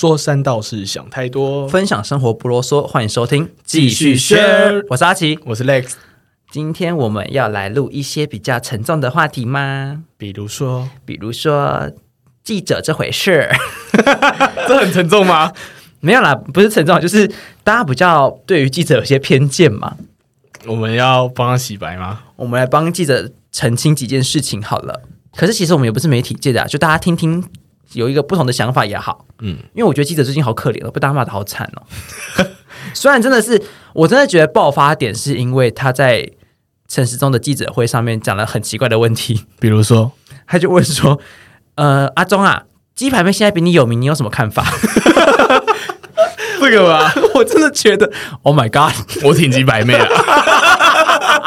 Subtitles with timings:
[0.00, 1.68] 说三道四，想太多。
[1.68, 5.90] 分享生活不啰嗦，欢迎收听继续 share 我是阿奇，我是 Lex，
[6.50, 10.02] 今天我们要来录一些比较沉重的话题吗？
[10.16, 11.90] 比如说，比如说
[12.42, 13.50] 记者这回事，
[14.66, 15.52] 这很沉重吗？
[16.00, 17.30] 没有啦，不是沉重，就是
[17.62, 19.98] 大家比较对于记者有些偏见嘛。
[20.64, 22.22] 我们要帮他洗白吗？
[22.36, 25.02] 我们来帮记者澄清几件事情好了。
[25.36, 27.44] 可是其实我们也不是媒体界的、啊，就大家听听
[27.92, 29.24] 有一个不同的想法也好。
[29.40, 31.82] 嗯，因为我觉得记者最近好可怜哦，被大家骂的好惨哦。
[32.94, 33.62] 虽然真的是，
[33.94, 36.30] 我真的觉得爆发点是因为他在
[36.88, 40.12] 陈时中的记者会上面讲了很奇怪的问题，比如说，
[40.46, 41.20] 他就问说
[41.76, 44.64] ：“呃，阿忠啊，鸡排妹现在比你有名，你有什么看法
[46.60, 48.10] 这个吧，？” 我真的觉得
[48.42, 48.92] ，Oh my God！
[49.24, 50.06] 我挺鸡排妹啊。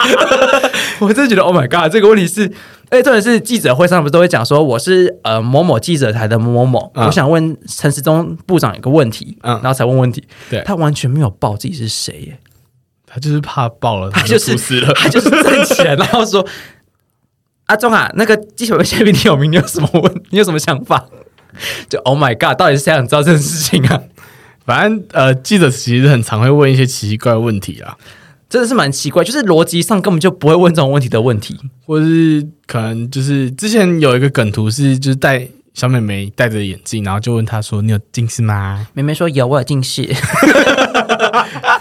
[1.00, 1.92] 我真的觉得，Oh my God！
[1.92, 2.52] 这个问题是，
[2.94, 12.40] 哎，重点是记者会上不是都会讲说，我是呃某某记者台的某某某，嗯我想问陈时中部长一个问题，嗯然后才问问题，对他完全没有报自己是谁耶，
[13.08, 14.94] 他就是怕爆了，他他就就是出事了。
[14.94, 16.46] 他就是站起来， 然后说
[17.66, 20.24] ：“阿忠啊，那个记者会现在比你有名，你有什么问？
[20.30, 21.08] 你有什么想法？”
[21.90, 22.58] 就 Oh my God！
[22.58, 24.02] 到底是谁想知道这件事情啊？
[24.66, 27.98] 反正呃，记者其实很常会问一些奇奇怪的问题啊，
[28.54, 31.59] 真的是蛮奇怪，就是逻辑上根本就不会问这种问题的问题。
[31.88, 40.04] 或者是可能就是之前有一个梗图是，就是戴小美眉戴着眼镜，然后就问她说：“你有近视吗妹妹说有，我有近视。”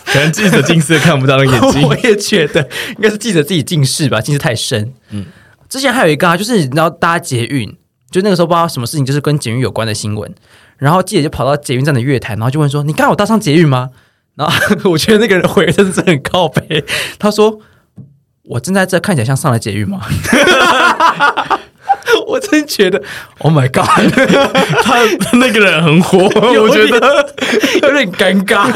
[0.06, 1.94] 可能记者近视看不到那个眼睛 我。
[1.98, 4.94] 也觉得应该是记者自己近视吧，近视太深。
[5.10, 5.26] 嗯，
[5.68, 7.70] 之前还有一个啊，就是你知道搭捷运，
[8.10, 10.34] 就那个时候不知道什么事情，就是跟捷运有关的新闻，
[10.78, 13.90] 然后记者就跑到捷运站的月台，然后就问说：“你刚刚有搭上捷运吗？”
[14.34, 14.54] 然后
[14.90, 16.84] 我觉得那个人回的真的是很靠背，
[17.18, 17.58] 他说
[18.44, 20.00] ：“我正在这，看起来像上了捷运吗？”
[22.26, 23.00] 我真觉得
[23.38, 23.86] ，Oh my God，
[24.82, 25.04] 他
[25.36, 27.34] 那个人很火，我觉得。
[27.82, 28.72] 有点尴尬。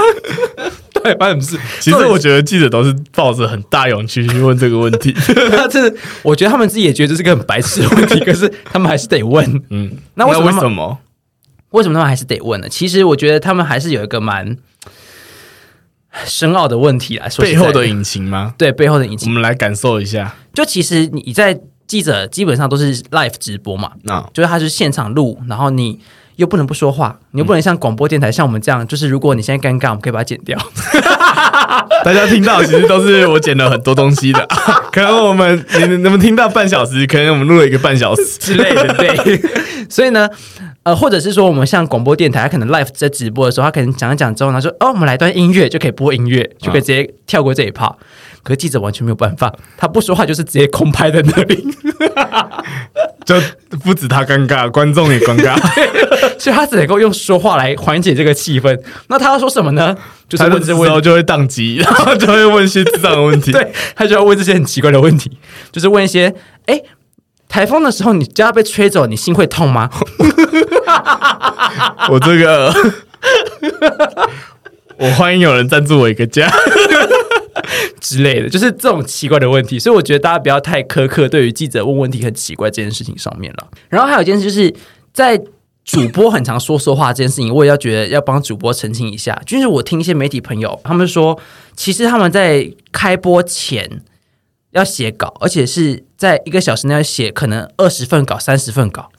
[0.92, 1.80] 对，发生什么事？
[1.80, 5.12] 其实我觉得记者都是抱着很大勇气去问这个问题。
[5.50, 9.62] 他真的，我觉得他们自己也觉得这是个很白痴的问题，可是他们还是得问。
[9.70, 10.98] 嗯，那为什么？
[11.70, 12.68] 为什么他们还是得问呢？
[12.68, 14.56] 其实我觉得他们还是有一个蛮
[16.24, 18.54] 深奥的问题来说背后的隐情吗？
[18.56, 19.32] 对背后的隐我情。
[19.32, 20.34] 们来感受一下。
[20.54, 26.00] 就其实你在记者基本上都是 live 直播嘛，那就是他是现场录，然后你
[26.36, 30.58] 又不能不说话，你又不能像广播电台像我们这样，就是如果你现在尴尬，我们可以把它剪掉。
[32.04, 34.46] 大家听到其实都是我剪了很多东西的，
[34.92, 38.38] 可能我们你你们听到半小时，可能我们录了一个半小时。
[38.38, 39.40] 之类的，对。
[39.88, 40.28] 所以呢，
[40.86, 47.92] 呃，或者是说我们像广播电台，他可能 live 在直播的时候，他可能讲一讲之后，他说哦，我们来段音乐就可以播音乐，就可以直接跳过这一 part。
[48.44, 51.66] 可是记者完全没有办法，他不说话就是直接空拍在那里，
[53.26, 53.34] 就
[53.82, 55.58] 不止他尴尬，观众也尴尬，
[56.38, 58.78] 所以他只能够用说话来缓解这个气氛。
[59.08, 59.92] 那他要说什么呢？
[60.28, 63.50] 就是他问这问这时候就会宕机， 然后就会问一些智障的问题。
[63.50, 65.36] 对他就要问这些很奇怪的问题，
[65.72, 66.32] 就是问一些，
[66.66, 66.80] 哎，
[67.56, 69.88] 台风的时候你家被吹走，你心会痛吗？
[72.12, 72.70] 我这个，
[74.98, 76.52] 我欢迎有人赞助我一个家。
[77.98, 79.78] 之类的，就是这种奇怪的问题。
[79.78, 83.68] 所以我觉得大家不要太苛刻，对于记者问问题很奇怪这件事情上面了。
[83.88, 84.74] 然后还有一件事，就是
[85.14, 85.42] 在
[85.82, 89.40] 主播很常说说话这件事情，我也要觉得要帮主播澄清一下。
[89.46, 91.40] 就是我听一些媒体朋友，他们说，
[91.74, 94.02] 其实他们在开播前
[94.72, 99.10] 要写稿，而且是在一个小时内要写可能二十份稿、三十份稿。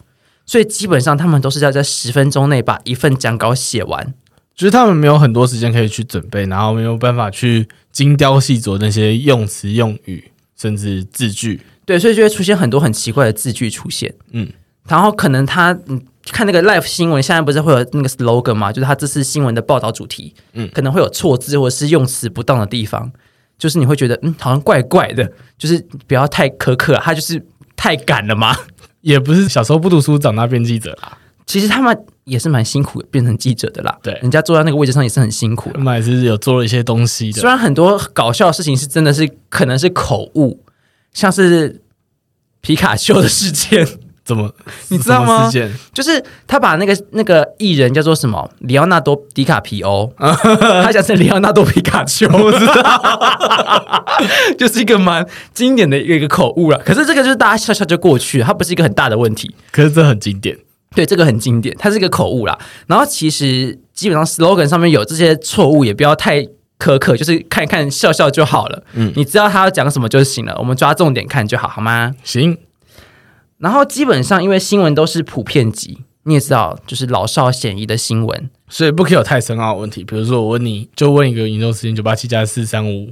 [0.45, 4.13] 所以基本上他们都是要在十分钟内把一份讲稿写完，
[4.55, 11.59] 就是他们没有很多时间可以去准备，然后没有办法去精雕细琢那些用词用语，甚至字句。
[11.85, 14.13] 对，所以就会出现很多很奇怪的字句出现。
[14.31, 14.49] 嗯，
[14.87, 16.01] 然后可能他嗯
[16.31, 18.71] 看那个 live 新闻，现在不是会有那个 slogan 嘛？
[18.71, 23.11] 就是他这次新闻的报道主题，嗯嗯，可能会有错字或者是用词不当的地方，
[23.57, 27.44] 就是你会觉得嗯好像怪怪的，就是不要太苛刻，他就是
[27.75, 28.56] 太赶了嘛。
[29.01, 31.18] 也不是小时候不读书，长大变记者啦。
[31.45, 35.75] 其实他们也是蛮辛苦变成记者的啦，对人家坐在那个位置上也是很辛苦的。
[35.77, 37.39] 他们还是有做了一些东西的。
[37.39, 40.62] 虽然很多搞笑的事情是真的是可能是口误，
[41.13, 41.81] 像是
[42.60, 43.88] 皮卡丘的事件，
[44.27, 44.51] 怎么
[44.89, 45.50] 你知道吗
[45.94, 54.06] 就是他把那个那个艺人叫做什么里奥纳多·迪卡皮欧， 他讲成里奥纳多·皮卡丘，我知道，
[54.59, 56.77] 就是一个蛮经典的一个一个口误了。
[56.79, 59.56] 可是这个就是大家笑笑就过去了，它不是一个很大的问题。
[59.71, 60.57] 可是这很经典。
[60.94, 62.57] 对，这个很经典，它是一个口误啦。
[62.88, 66.41] 然后其实基本上 slogan 上面有这些错误，也不要太
[66.79, 68.83] 苛刻，就是看一看笑笑就好了。
[68.94, 72.12] 嗯，你知道他要讲什么就行了，我们抓重点看就好，好吗？
[72.24, 72.57] 行，
[73.59, 78.50] 然后基本上因为新闻都是普遍级，你也知道，就是老少咸宜的新闻。
[78.69, 80.04] 所以不可以有太深奥的问题。
[80.04, 83.12] 比如说，我问你就问一个宇宙时间九八七加四三五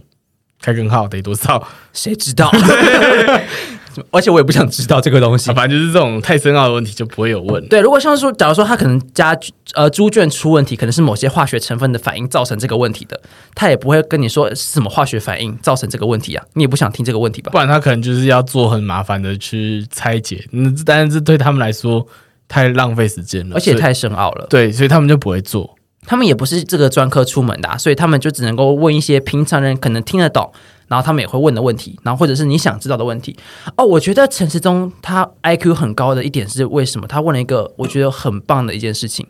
[0.62, 1.68] 开根号得多少？
[1.94, 2.51] 谁知道？
[4.12, 5.53] 而且我也不想知道这个东西啊，。
[5.53, 7.65] 反正就是这种太深奥的问题就不会有问。
[7.68, 9.38] 对，如果像说，假如说他可能家
[9.74, 13.19] 呃猪圈出问题，可能是某些化学成分的反应造成这个问题的，
[13.53, 17.57] 他也不会跟你说是什么化学反应造成这个问题啊，你也不想听这个问题吧不？
[17.57, 22.06] 然他可能就是要做很麻烦的去拆解，嗯，但是这对他们来说
[22.48, 25.75] 太浪费时间了，而且太深奥了，对，所以他们就不会做。
[26.07, 30.51] 他们也不是这个专科出门的、啊，所以他们就只能够问一些平常人可能听得懂，
[30.87, 33.35] 然后他们也会问的问题，然后或者是你想知道的问题。
[33.77, 37.07] 哦，我觉得陈时中他 IQ 很高的一点是为什么？
[37.07, 39.27] 他问了一个我觉得很棒的一件事情，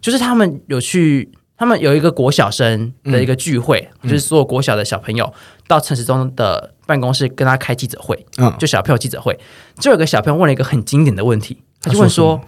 [0.00, 5.32] 就是他们有去，他们有一个国小生的一个聚会，就是所有国小的小朋友
[5.66, 9.38] 到陈时中的办公室跟他开记者会，嗯，就小朋友记者会，
[9.78, 12.40] 就有个小朋友问了一个很经典的问题，他就问说：“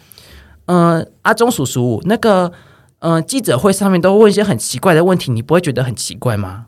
[0.67, 2.53] 嗯、阿忠叔叔，那个，
[3.01, 6.67] 嗯、记者会上面都问一些很奇怪的问题，你不会觉得很奇怪吗？”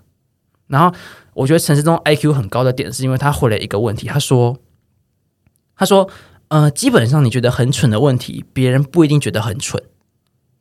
[0.68, 0.96] 然后
[1.34, 4.56] 我觉得陈世忠 IQ 很高的点，是因为他回了一个问题，他说
[5.76, 6.08] ：“他说，
[6.48, 9.82] 呃，基本上你觉得很蠢的问题，别人不一定觉得很蠢，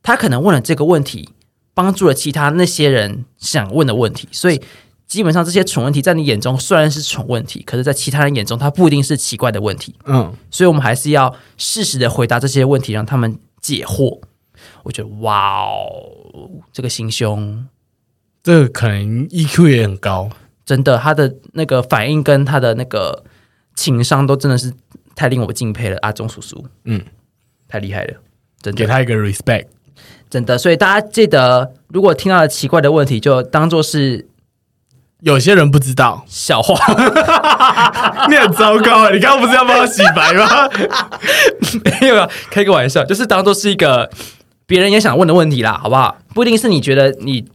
[0.01, 1.29] 他可能问了这个问题，
[1.73, 4.61] 帮助了其他那些人想问的问题，所以。”
[5.05, 9.93] 基本上这些蠢问题在你眼中虽然是蠢问题，可是，在其他人眼中，它不一定是奇怪的问题。
[10.05, 14.21] 嗯，所以我们还是要适时的回答这些问题，让他们解惑。
[14.81, 17.67] 我觉得哇哦，这个心胸
[18.41, 20.31] 这个可能 EQ 也很高，
[20.65, 23.23] 真的，他的那个反应跟他的那个
[23.75, 24.73] 情商都真的是
[25.15, 27.01] 太令我敬佩了，阿忠叔叔，嗯，
[27.67, 28.13] 太厉害了，
[28.61, 29.65] 真的给他一个 respect。
[30.29, 30.57] 真的。
[30.57, 34.27] 所以大家记得，如果听到了奇怪的问题，就当做是
[35.19, 36.75] 有些人不知道，笑话。
[38.29, 39.09] 你很糟糕啊！
[39.11, 40.47] 你刚刚不是要帮我洗白吗？
[42.01, 44.09] 没有啊，开个玩笑，就是当做是一个
[44.65, 46.17] 别人也想问的问题啦，好不好？
[46.33, 47.45] 不一定是你觉得你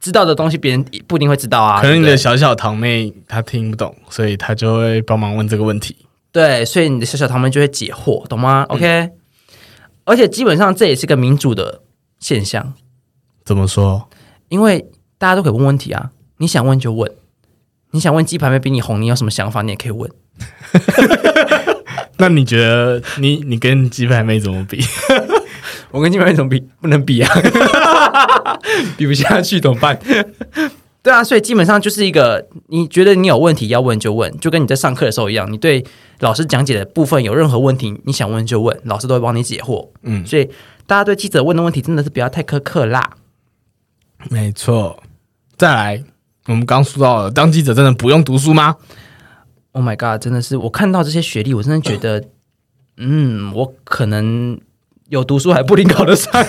[0.00, 1.80] 知道的东西，别人不一定会知道啊。
[1.80, 5.96] 可能你的小小堂妹她听不懂，所以她就会帮忙问这个问题。
[6.32, 9.10] 对，所以你的小小堂妹就会解惑，懂吗？OK，、
[10.04, 11.80] 而且基本上这也是个民主的
[12.20, 12.74] 现象，
[13.44, 14.08] 怎么说？
[14.48, 14.86] 因为
[15.18, 17.10] 大家都可以问问题啊，你想问就问，
[17.92, 20.10] 你想问鸡排妹比你红，你有什么想法你也可以问。
[22.18, 24.82] 那你觉得你你跟鸡排妹怎么比？
[25.90, 26.60] 我跟鸡排妹怎么比？
[26.80, 27.30] 不能比啊，
[28.96, 29.98] 比不下去怎么办？
[31.02, 35.84] 对啊，所以基本上就是一个，你觉得你有问题要问就问，就跟你在上课的时候一样，你对
[36.18, 39.88] 老师讲解的部分有任何问题，你想问就问，老师都会帮你解惑。
[40.02, 40.44] 嗯，所以
[40.84, 43.08] 大家对记者问的问题真的是不要太苛刻啦。
[44.30, 45.00] 没错。
[45.56, 46.04] 再来，
[46.46, 48.74] 我们刚说到了，当记者真的不用读书吗
[49.72, 50.20] ？Oh my god！
[50.20, 52.24] 真的是我看到这些学历，我真的觉得，
[52.98, 54.58] 嗯，我可能
[55.08, 56.44] 有读书还不一定考得上。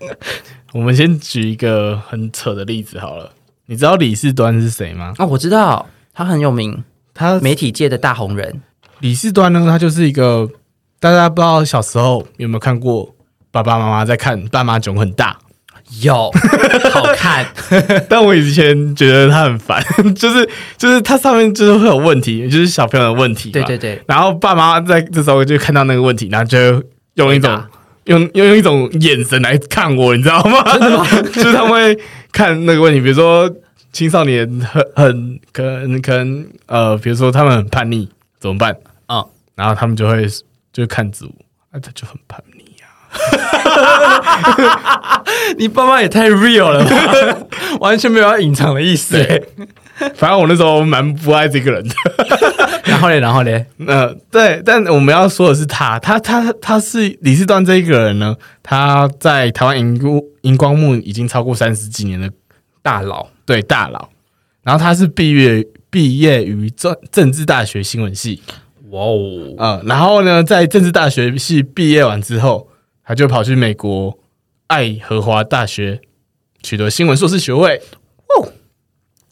[0.72, 3.30] 我们先举一个很扯的例子好了。
[3.66, 5.14] 你知道李世端是谁吗？
[5.16, 8.60] 啊，我知道他很有名，他媒体界的大红人。
[9.00, 10.48] 李世端呢，他就是一个
[11.00, 13.14] 大家不知道小时候有没有看过
[13.50, 15.38] 爸爸妈妈在看《爸妈囧很大
[16.02, 16.30] 有
[16.90, 17.44] 好看，》，
[18.08, 19.84] 但我以前觉得他很烦，
[20.16, 20.48] 就是
[20.78, 23.50] 就是他上面就是会有问题，就是小朋友的问题。
[23.50, 23.76] 对对。
[23.76, 26.82] 对，然后爸妈在这时候就看到那个问题，然后就
[27.14, 27.62] 用一种
[28.04, 30.62] 用用用一种眼神来看我，你知道吗？
[31.32, 31.98] 就是他们会
[32.32, 33.50] 看那个问题，比如说
[33.92, 38.08] 青少年很很可能可能呃，比如说他们很叛逆
[38.38, 38.76] 怎么办？
[39.08, 39.24] 嗯
[39.56, 40.26] 然后他们就会
[40.72, 41.34] 就看子午，
[41.70, 42.90] 啊，他就很叛逆啊。
[45.56, 46.90] 你爸妈也太 real 了吧，
[47.78, 49.16] 完全没有要隐藏的意思。
[50.16, 51.94] 反正我那时候蛮不爱这个人的。
[52.90, 62.30] 然后嘞，然后嘞，呃，对，但我们要说的是他，他他他是李世端这一个人呢，他在台湾荧光荧光幕已经超过三十几年的
[62.82, 64.10] 大佬，对大佬，
[64.62, 68.42] 然后他是毕业毕业于政政治大学新闻系，
[68.90, 72.68] 哇哦，嗯，然后呢，在政治大学系毕业完之后，
[73.02, 74.18] 他就跑去美国
[74.66, 76.02] 爱荷华大学
[76.62, 77.80] 取得新闻硕士学位。
[78.28, 78.52] 哦，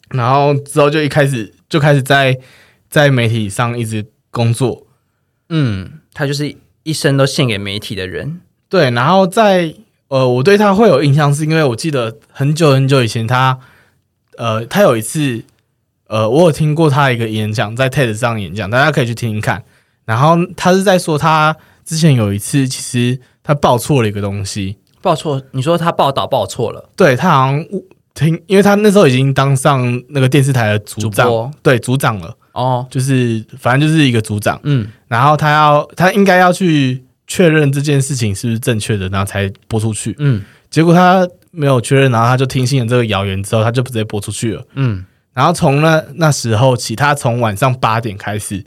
[0.09, 2.37] 然后之后就一开始就开始在
[2.93, 4.85] 在媒体上一直工作。
[5.49, 8.41] 嗯，他就是一生都献给媒体的人。
[8.69, 9.73] 对，然后在
[10.09, 13.57] 呃，我对他会有印象，是因为我记得很久很久以前他，
[14.37, 15.43] 呃，他有一次，
[16.05, 19.63] 呃，我有听过他一个演讲，在 TED 上演讲，大家可以去听听看。
[20.05, 34.59] 然后他是在说，他之前有一次，其实他报错了一个东西，报错，你说他报道报错了，对他好像误听，因为他那时候已经当上那个电视台的组长，对组长了，哦，就是反正就是一个组长。
[34.63, 40.15] 嗯，然后他要他应该要去确认这件事情是不是正确的，然后才播出去。
[40.19, 44.65] 嗯结果他没有确认，然后他就听信了这个谣言之后，他就直接播出去了。
[44.73, 48.63] 嗯，然后从那那时候起，他从晚上八点开始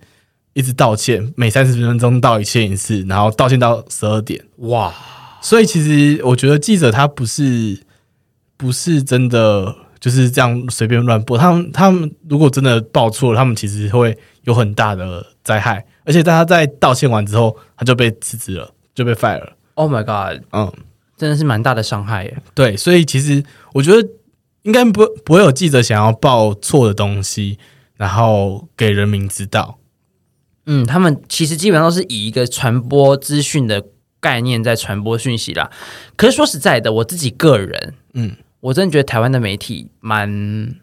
[0.52, 4.40] 一直道歉，每三十分钟道一歉一次，然后道歉到十二点。
[4.58, 4.94] 哇，
[5.40, 7.76] 所以其实我觉得记者他不是
[8.56, 9.74] 不是真的
[10.06, 15.84] 就是这样随便乱播，他们他们如果真的报错了，他们其实会有很大的灾害。
[16.04, 19.56] 而且他在道歉完之后，他就被辞职了，就被 fire 了。
[19.74, 20.72] Oh my god，嗯，
[21.16, 22.38] 真的是蛮大的伤害耶。
[22.54, 24.08] 对，所以其实我觉得
[24.62, 27.58] 应该不不会有记者想要报错的东西，
[27.96, 29.80] 然后给人民知道。
[30.66, 33.84] 嗯，他们其实基本上都是以一个传播资讯的
[34.20, 35.68] 概念在传播讯息啦。
[36.14, 40.74] 可是说实在的，我自己个人，嗯，我真的觉得台湾的媒体蛮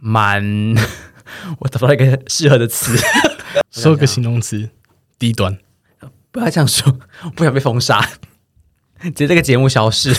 [0.00, 0.74] 蛮，
[1.60, 2.96] 我找不到一个适合的词，
[3.70, 4.70] 说个形容词，
[5.18, 5.58] 低端。
[6.30, 8.00] 不要这样说，我不想被封杀，
[9.02, 10.14] 直接这个节目消失。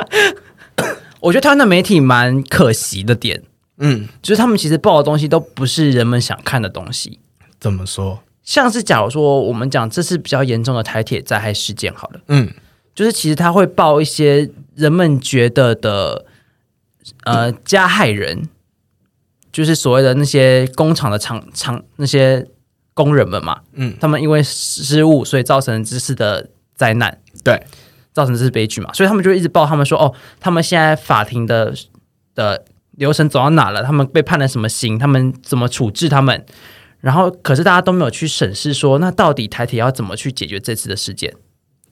[1.20, 3.42] 我觉得台湾的媒体蛮可惜的点，
[3.78, 7.18] 嗯，就是他们其实报的东西都不是人们想看的东西。
[7.58, 8.22] 怎么说？
[8.42, 12.52] 像是假如说我们讲这次比较严重的台铁灾害事件好了，嗯
[12.94, 16.26] 就是其实他会报一些人们觉得的
[17.24, 18.48] 呃加害人，
[19.50, 22.46] 就是所谓的那些工厂的厂厂那些
[22.94, 27.60] 工人们嘛，嗯，他们因为失误所以造成这次的灾难，对，
[28.12, 31.74] 造成这次悲剧嘛，所以他们就一直报他们说哦，他们现在法庭的
[32.34, 36.44] 的流程走到哪了，他们被判了什么刑，他们怎么处置他们。
[37.00, 41.32] 然后，可是大家都没有去审视说，那到底台铁要怎么去解决这次的事件？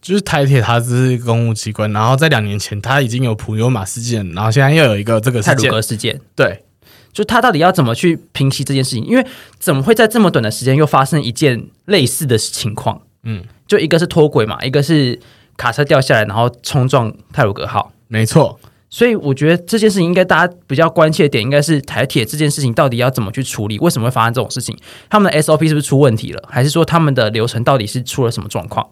[0.04, 6.62] 就是台铁它只是公务机关，然后在两年前它已经有普悠玛事件，然后现在又有一个这个泰鲁格事件，对，
[7.10, 9.02] 就他到底要怎么去平息这件事情？
[9.06, 9.26] 因为
[9.58, 13.00] 怎么会在这么短的时间又发生一件类似的情况？
[13.22, 15.18] 嗯，就一个是脱轨嘛，一个是
[15.56, 17.90] 卡车掉下来，然后冲撞泰鲁格号。
[18.08, 23.78] 没错，所以我觉得这件事情应该大家比较关切的点，应该是台铁这件事情到底要怎么去处理？
[23.78, 24.76] 为什么会发生这种事情？
[25.08, 26.46] 他们的 SOP 是不是出问题了？
[26.46, 28.86] 还是说他们的流程到底是出了什么状况？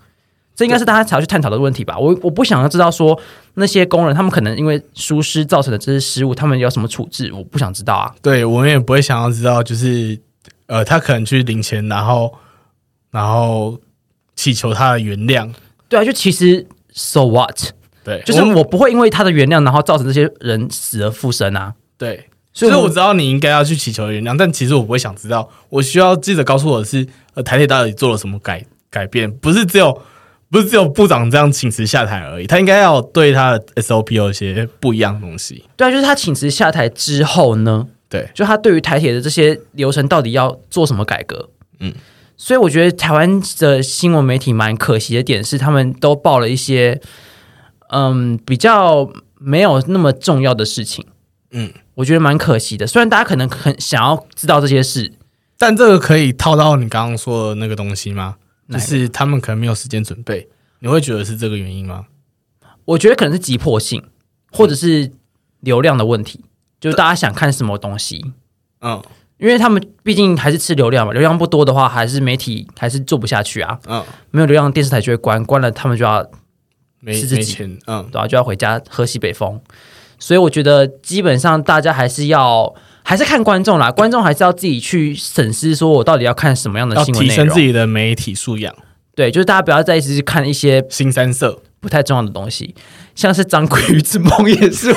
[0.54, 1.98] 这应该是大家才要去探讨的问题吧。
[1.98, 3.18] 我我不想要知道说
[3.54, 7.32] 那些工人他们可能因为疏失造成的这些失误，他们有什么处置？
[7.32, 8.14] 我不想知道啊。
[8.20, 10.18] 对我们也不会想要知道，就是
[10.66, 12.34] 呃，他可能去领钱，然后
[13.10, 13.78] 然后
[14.36, 15.50] 祈求他的原谅，
[15.88, 17.58] 对啊，就其实 so what？
[18.04, 21.74] 对，就是我不会因为他的原谅，然后造成这些人死而复生啊。
[21.96, 22.28] 对。
[22.54, 30.02] 所以我知道你应该要去祈求原谅，但其实我不会想知道，我需要记者告诉我的是，呃，台铁到底做了什么改改变，不是只有
[30.52, 35.64] 不是只有部长这样请辞下台而已，他应该要对他的 SOP 有一些不一样的东西。
[35.78, 41.48] 对啊，就是他请辞下台之后呢，对，就他对于台铁的这些流程到底要做什么改革？
[41.80, 41.94] 嗯，
[42.36, 47.00] 所以我觉得台湾的新闻媒体蛮可惜的点是，他们都报了一些
[47.88, 51.06] 嗯比较没有那么重要的事情。
[51.52, 52.86] 嗯，我觉得蛮可惜的。
[52.86, 55.14] 虽然大家可能很想要知道这些事，
[55.56, 58.36] 但这个可以套到你刚刚说的那个东西吗？
[58.72, 60.48] 就是他们可能没有时间准备，
[60.80, 62.06] 你会觉得是这个原因吗？
[62.84, 64.02] 我觉得可能是急迫性，
[64.50, 65.12] 或者是
[65.60, 66.44] 流量的问题，
[66.80, 68.32] 就是大家想看什么东西。
[68.80, 69.02] 嗯
[69.38, 73.76] 因为他们毕竟还是吃流量嘛，流量不多的话，还是媒体还是做不下去啊。
[73.88, 76.24] 嗯，没有流量，电视台就会关，关了他们就要
[77.00, 79.60] 没是自己没钱，嗯，对吧、就要回家喝西北风。
[80.20, 82.72] 所以我觉得基本上大家还是要
[83.12, 87.60] 还是看观众啦，观众还是要自己去审视，说我到底要看什么样的要新闻内容提升自。
[87.60, 88.74] 己的媒体素养。
[89.14, 92.74] 对，就是大家不要再一直去看一些新三色，不太重要的东西，
[93.14, 94.96] 像是张桂鱼之梦也是我。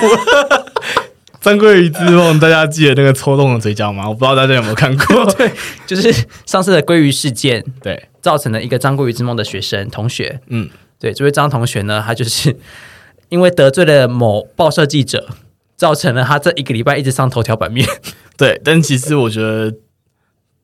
[1.41, 4.07] 张桂鱼之梦，大家记得那个抽动的嘴角吗？
[4.07, 5.25] 我不知道大家有没有看过。
[5.35, 5.51] 对
[5.85, 6.09] 就是
[6.45, 10.69] 上次的鲑鱼事件对，造成了一个张鲑鱼之梦的学生同学，嗯，
[11.01, 12.55] 对，这位张同学呢，他就是
[13.27, 15.27] 因为得罪了某报社记者，
[15.75, 17.87] 造成了他这一个礼拜一直上头条版面。
[18.37, 19.73] 对，但其实我觉得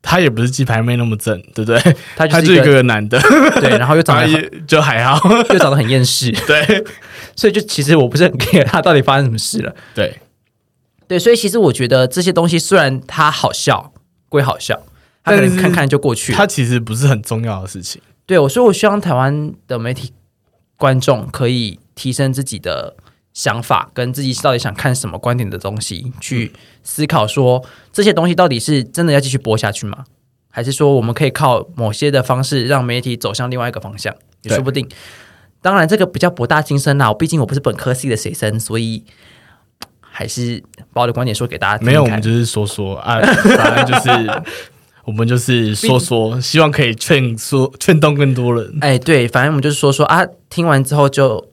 [0.02, 1.96] 他也不是鸡排妹那么正，对不对？
[2.16, 3.18] 他就是一一个个男的，
[3.60, 5.18] 对，然后又长得也 就还好。
[5.50, 6.84] 又长得很厌世，对
[7.34, 9.74] 所以就其实我不是很 care 他到底发生什么事了。
[9.94, 10.18] 对，
[11.08, 13.92] 对，所以其实我觉得这些东西虽然它好笑
[14.28, 14.82] 归好笑，
[15.24, 16.36] 他可但是能看看就过去了。
[16.38, 18.02] 他其实不是很重要的事情。
[18.26, 20.12] 对我，所以我希望台湾的媒体
[20.76, 22.94] 观众可以提升自己的
[23.34, 30.04] 想法，跟自己到底想看什么观点的东西，去思考说这些东西到底是真的要继续播下去吗？
[30.50, 34.14] 还是说我们可以靠某些的方式让媒体走向另外一个方向？
[34.42, 34.86] 也说不定。
[35.62, 37.08] 当然，这个比较博大精深啦。
[37.08, 39.04] 我毕竟我不是本科系的学生，所以
[40.00, 40.62] 还是
[40.92, 43.18] 把我的观点说给大家听听没有，我们就是说说啊，
[43.56, 44.42] 反正就是
[45.04, 51.48] 我们就是说说，希望可以劝说劝动更多人，哎，对，反正我们就是说说啊，听完之后就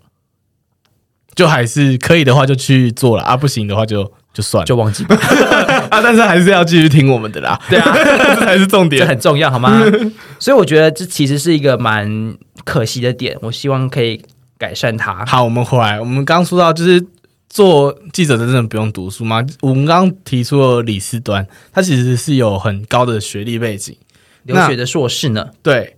[1.40, 4.04] 就还是可以的话就去做了啊，不行的话就
[4.34, 5.16] 就算了就忘记吧，
[5.90, 7.96] 啊，但是还是要继续听我们的啦，对啊，
[8.36, 9.08] 这才是重这点。
[9.08, 9.82] 很重要，好吗？
[10.38, 14.22] 所以我觉得这其实是一个蛮可惜的点，我希望可以
[14.58, 15.26] 改善它。
[15.26, 17.02] 好，我们回来，我们刚刚说到就是
[17.48, 19.42] 做记者的真的不用读书吗？
[19.62, 23.96] 我们刚刚提出了李斯端，他其实是有很高的学历背景，
[24.44, 25.52] 留学的硕士呢？
[25.64, 25.96] 对，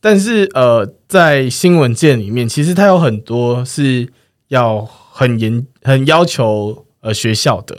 [0.00, 4.08] 但是呃，在新闻界里面，其实他有很多是
[4.50, 7.78] 要很严、很要求呃学校的，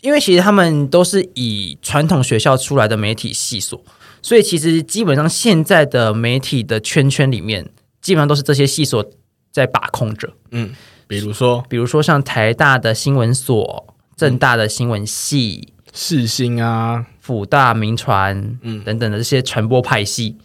[0.00, 3.82] 因为其实他们都是以传统学校出来的媒体系所，
[4.20, 7.68] 所以其实基本上现在的媒体的圈圈里面，
[8.00, 9.04] 基本上都是这些系所
[9.52, 10.32] 在把控着。
[10.50, 10.74] 嗯，
[11.06, 11.62] 比如说？
[11.68, 18.82] 比如说像台大的新闻所、正大的新闻系、世新啊，辅大民传，嗯。
[18.84, 20.36] 等等的这些传播派系，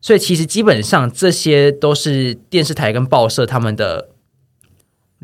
[0.00, 4.08] 所以其实基本上这些都是电视台跟报社他们的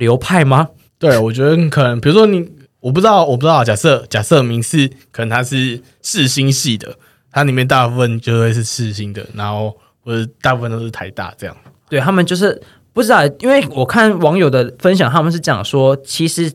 [0.00, 0.70] 流派吗？
[0.98, 2.44] 对我觉得可能，比如说你，
[2.80, 6.96] 我不知道，我不知道，假设假设明是可能他是世新系的，
[7.30, 11.56] 它里面大部分就会是世新的，然后或者大部分都是台大这样。
[11.88, 12.60] 对他们就是
[12.92, 16.52] 不知道，因为我看网友的分享，他们是讲说，其实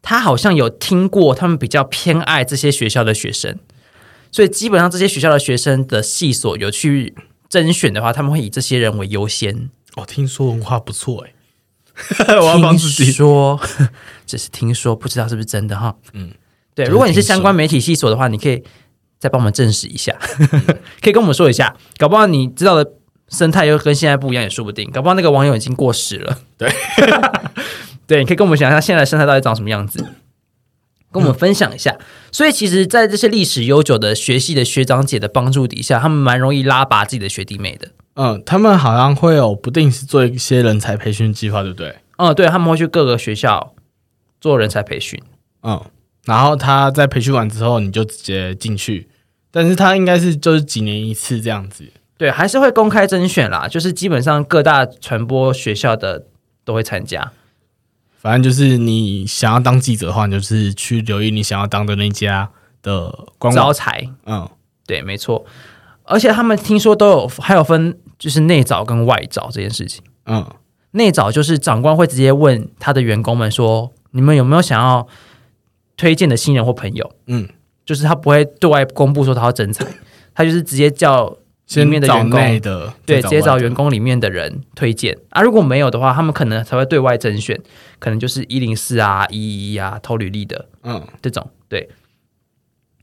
[0.00, 3.58] 他好像有听过，他们比较偏爱这些学校的学生，
[4.32, 7.14] 所以基本上这些学校的学生的系所有去
[7.48, 9.70] 甄选的话，他们会以这些人为优先。
[9.96, 11.33] 哦，听说文化不错哎、
[12.28, 13.12] 我要帮自听己。
[13.12, 13.60] 说，
[14.26, 15.94] 只是听说，不知道是不是真的哈。
[16.12, 16.34] 嗯嗯，
[16.74, 18.62] 对，如果你是相关媒体系所的话，你可以
[19.18, 20.16] 再帮我们证实一下，
[21.00, 22.92] 可以跟我们说一下，搞不好你知道的
[23.28, 24.90] 生态又跟现在不一样，也说不定。
[24.90, 26.38] 搞不好那个网友已经过时了。
[26.58, 26.70] 对，
[28.06, 30.04] 对，你可以跟我们讲一下现在的生态到底长什么样子，
[31.12, 31.96] 跟我们分享一下。
[32.32, 37.88] 所以，其实，在这些历史悠久的学系的学长姐的帮助底下，他们蛮容易拉拔自己的学弟妹的。
[38.14, 41.96] 嗯，他们好像会有不定时做一些人才培训计划，对不对？
[42.16, 43.74] 嗯，对，他们会去各个学校
[44.40, 45.20] 做人才培训。
[45.62, 45.82] 嗯，
[46.24, 49.08] 然后他在培训完之后，你就直接进去，
[49.50, 51.84] 但是他应该是就是几年一次这样子。
[52.16, 56.26] 对，还是会公开甄选啦，就是基本上各大传播学校的
[56.64, 57.32] 都会参加。
[58.20, 62.48] 反正就是你想要当记者的话，你就是去留意你想要当的那家
[62.80, 63.52] 的官。
[63.52, 64.48] 招财，嗯，
[64.86, 65.44] 对，没错。
[66.04, 70.02] 而且他们听说都有还有分，就是内找跟外找这件事情。
[70.24, 70.42] 嗯，
[70.92, 75.06] 内找就是长官会直接问他的员工们说：“你们有没有想要
[75.94, 77.46] 推荐的新人或朋友？”嗯，
[77.84, 79.84] 就是他不会对外公布说他要征才，
[80.34, 81.36] 他就是直接叫
[81.74, 85.42] 里面的员工内的，对，直接找员工里面的人推荐啊。
[85.42, 87.60] 如果没有的话，他们可能才会对外甄选，
[87.98, 91.46] 可能就是一零四啊、一一一啊、投履历的嗯，这种。
[91.68, 91.90] 对，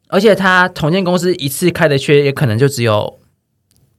[0.07, 3.19] 而且他同建公司一次开的缺，也可能就只有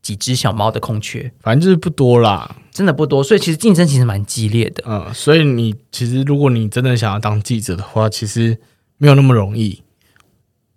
[0.02, 2.56] 几只小猫的空缺，反正就是不多啦。
[2.72, 4.82] 真的不多，所以其实竞争其实蛮激烈的。
[4.86, 8.58] 嗯，所以你其实如果你真的想要当记者的话，其实
[8.96, 9.82] 没有那么容易。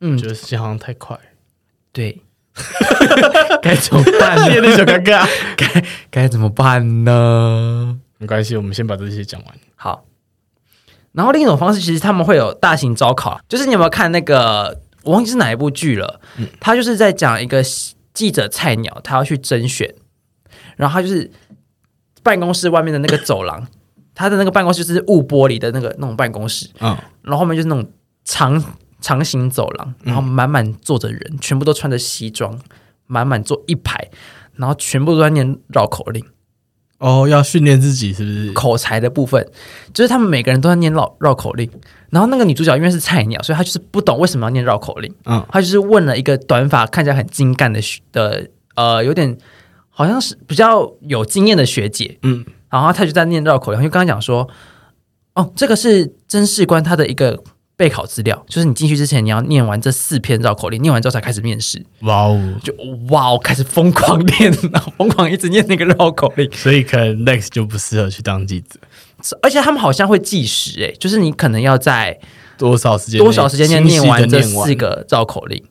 [0.01, 1.17] 嗯觉得时间好像太快，
[1.93, 2.21] 对，
[3.63, 4.53] 该怎么办呢？
[4.53, 5.25] 有点小尴尬。
[5.55, 7.97] 该该怎么办呢？
[8.17, 9.55] 没关系，我们先把这些讲完。
[9.75, 10.05] 好，
[11.13, 16.19] 然后另一种方式，其实他们会有大型招考，就是你有没有看那个我忘记是哪一部剧了？
[16.59, 17.63] 他就是在讲一个
[18.15, 19.93] 记者菜鸟，他要去甄选，
[20.75, 21.29] 然后他就是
[22.23, 23.67] 办公室外面的那个走廊，
[24.15, 27.87] 他的那个办公室就是雾玻璃的那个那种办公室，嗯，然后后面就是那种
[28.23, 28.63] 长
[28.99, 32.59] 长形走廊，然后满满坐着人，全部都穿着西装，
[33.05, 34.09] 满满坐一排，
[34.53, 36.25] 然后全部都在念绕口令。
[36.97, 38.53] 哦，要训练自己是不是？
[38.53, 39.45] 口才的部分，
[39.93, 41.69] 就是他们每个人都在念绕绕口令，
[42.09, 49.37] 然后那个女主角因为是菜鸟，所以她就是不懂为什么要念绕口令，嗯，她就是问了一个短发看起来很精干的学的呃，有点
[49.89, 54.47] 好像是比较有经验的学姐，嗯，然后她就在念绕口令，就跟她讲说，
[55.33, 57.43] 哦，这个是甄士官他的一个
[57.77, 62.53] 备考资料，就是你进去之前你要念完这四篇绕口令，念完之后才开始面试，哇哦！
[62.63, 62.73] 就
[63.09, 66.49] 哇，哦开始疯狂练，然后疯狂一直念那个绕口令。
[66.53, 68.79] 所以可能 Next 就不适合去当记者，
[69.41, 72.17] 而且他们好像会计时，诶，就是你可能要在
[72.57, 75.61] 多少时间多少时间内清晰地念完这四个绕口令，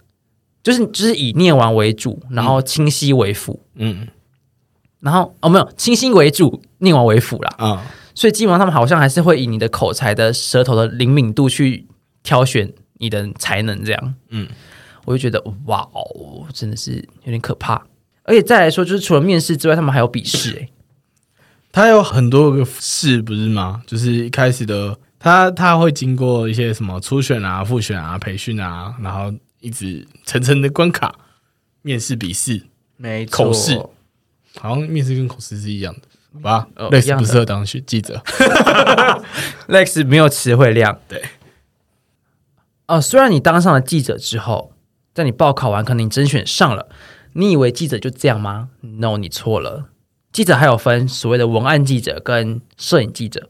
[0.63, 4.09] 就是就是以念完为主，然后清晰为辅，嗯。
[5.01, 7.55] 然后哦没有清晰为主，念完为辅啦。
[7.59, 11.87] 啊、所以基本上他们好像还是会以你的口才的舌头的灵敏度去
[12.25, 14.15] 挑选你的才能，这样。
[14.31, 14.49] 嗯，
[15.05, 17.81] 我就觉得哇哦，真的是有点可怕。
[18.25, 20.69] 而且再来说，就是除了面试之外，他们还有笔试，哎，
[21.71, 23.83] 他有很多个试不是吗？
[23.87, 31.15] 就是一开始的他他会经过一些什么初选啊、复选啊、培训啊，然后一直层层的关卡。
[31.83, 32.63] 面试笔试，
[32.97, 33.77] 没口试
[34.59, 36.01] 好像面试跟口试是一样的，
[36.33, 36.67] 好吧？
[36.77, 38.23] 哦一样的类似不适合当学记者，
[39.69, 40.99] Lex 没有词汇量。
[41.07, 41.23] 对，
[42.87, 44.73] 哦，虽然你当上了记者之后，
[45.15, 46.89] 在你报考完，可能你甄选上了，
[47.33, 49.87] 你以为记者就这样吗？No，你错了。
[50.33, 53.49] 记者还有分所谓的文案记者跟摄影记者。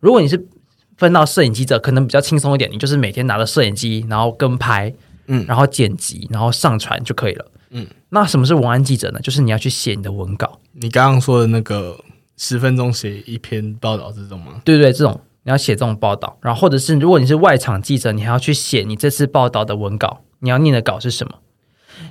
[0.00, 0.48] 如果你是
[0.96, 4.92] 分到摄影记者，可能比较轻松一点，你就是每天拿着摄影机，然后跟拍，
[5.26, 7.46] 嗯然后剪辑，然后上传就可以了。
[7.70, 9.20] 嗯，那什么是文案记者呢？
[9.20, 10.58] 就是你要去写你的文稿。
[10.72, 11.98] 你刚刚说的那个
[12.36, 14.60] 十分钟写一篇报道这种吗？
[14.64, 21.38] 对对，这种你要写这种报道，然后或者是如果你是外场记者，你还要去写你这次报道的文稿，你要念的稿是什么？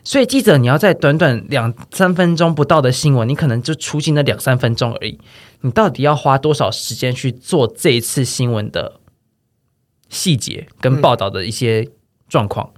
[0.03, 5.19] 所以记者你要在短短两三分钟不到的新闻，你可能就出镜那两三分钟而已，
[5.61, 8.99] 你到底要花多少时间去做这一次新闻的
[10.09, 11.87] 细节跟报道的一些
[12.29, 12.71] 状况？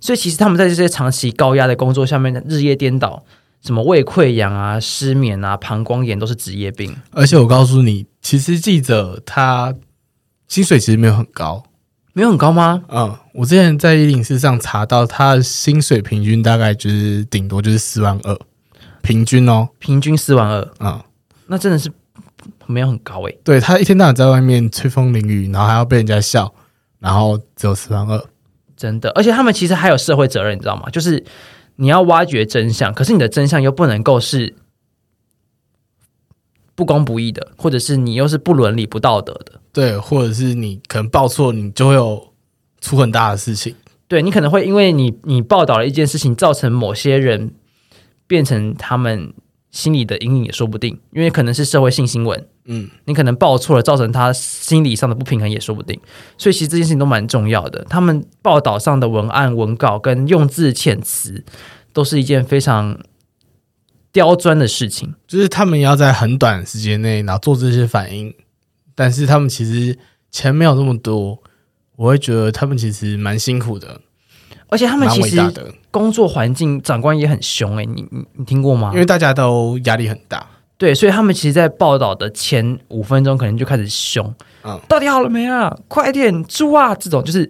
[0.00, 3.24] 所以其实他们在这些长期高压的工作下面，日夜颠倒，
[3.62, 6.96] 什么胃溃疡啊、失眠啊、膀胱炎都是职业病。
[7.10, 9.74] 而且我告诉你，其实记者他
[10.46, 11.64] 薪水其实没有很高。
[12.14, 12.82] 没有很高吗？
[12.88, 18.36] 嗯，我之前在一零四上查到，他的薪水平均大概就是顶多就是四万二，
[19.02, 19.68] 平均哦。
[19.78, 21.00] 平均四万二，嗯，
[21.46, 21.88] 那真的是
[22.66, 26.52] 没有很高欸诶、对他一天到晚在外面吹风淋雨，然后还要被人家笑，
[26.98, 28.20] 然后只有四万二。
[28.76, 29.10] 真的。
[29.10, 30.90] 而且他们其实还有社会责任，你知道吗？
[30.90, 31.24] 就是
[31.80, 34.56] 你要挖掘真相，可是你的真相又不能够是
[36.74, 39.60] 不公不义的，或者是你又是不伦理、不道德的。
[39.72, 42.32] 对，或者是你可能报错，你就会有
[42.80, 43.76] 出很大的事情。
[44.08, 47.54] 对你可能会因为你你报道了一件事情，造成某些人
[48.26, 49.32] 变成他们
[49.70, 55.98] 心里的阴影也说不定，因为可能是社会性新闻，嗯，你可能报错了，造成他心理上的不平衡也说不定。
[56.36, 57.82] 所以其实这件事情都蛮重要的。
[57.88, 61.42] 他们报道上的文案、文稿跟用字遣词，
[61.94, 63.00] 都是一件非常
[64.12, 65.14] 刁钻的事情。
[65.26, 68.34] 就是他们要在很短的时间内，然后做这些反应，
[68.94, 69.98] 但是他们其实
[70.30, 71.42] 钱没有这么多，
[71.96, 74.02] 我会觉得他们其实蛮辛苦的，
[74.68, 75.40] 而且他们蛮其实
[75.90, 78.98] 工作环境长官也很凶诶、你你你听过吗因？
[78.98, 80.46] 为大家都压力很大。
[80.78, 85.76] 对，所以他们其实，在报道的前五分钟，可能就开始凶，嗯到底好了没啊？
[85.88, 86.94] 快点，猪啊！
[86.94, 87.40] 这种就是，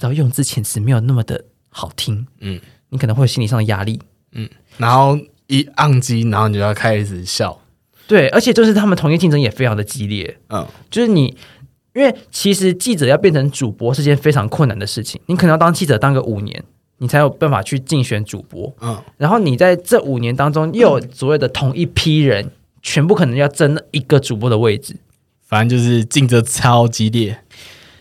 [0.00, 4.00] 然后用字遣词没有那么的好听，嗯，你可能会有心理上的压力。
[4.32, 4.48] 嗯
[4.78, 7.60] 然后一按机，然后你就要开始笑。
[8.06, 11.36] 对，而且就是他们同业竞争也非常的激烈，嗯，就是你，
[11.94, 16.64] 因为其实记者要变成主播是件非常困难的事情，你可能要当记者当个五年，
[16.96, 18.74] 你才有办法去竞选主播。
[18.80, 22.50] 嗯，然后你在这五年当中，又有所谓的同一批人，
[22.82, 24.96] 全部可能要争一个主播的位置，
[25.46, 27.40] 反正就是竞争超激烈。